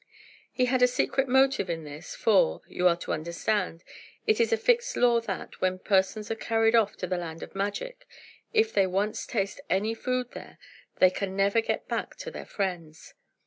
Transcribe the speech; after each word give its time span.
He 0.51 0.65
had 0.65 0.81
a 0.81 0.87
secret 0.87 1.27
motive 1.27 1.69
in 1.69 1.83
this; 1.83 2.15
for, 2.15 2.63
you 2.67 2.87
are 2.87 2.95
to 2.95 3.13
understand, 3.13 3.83
it 4.25 4.39
is 4.41 4.51
a 4.51 4.57
fixed 4.57 4.97
law 4.97 5.19
that, 5.21 5.61
when 5.61 5.77
persons 5.77 6.31
are 6.31 6.35
carried 6.35 6.73
off 6.73 6.97
to 6.97 7.05
the 7.05 7.19
land 7.19 7.43
of 7.43 7.53
magic, 7.53 8.07
if 8.51 8.73
they 8.73 8.87
once 8.87 9.27
taste 9.27 9.61
any 9.69 9.93
food 9.93 10.31
there, 10.31 10.57
they 10.95 11.11
can 11.11 11.35
never 11.35 11.61
get 11.61 11.87
back 11.87 12.15
to 12.15 12.31
their 12.31 12.47
friends. 12.47 13.13